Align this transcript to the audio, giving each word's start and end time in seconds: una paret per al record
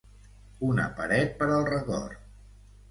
una 0.69 0.87
paret 1.01 1.39
per 1.43 1.51
al 1.59 1.71
record 1.71 2.29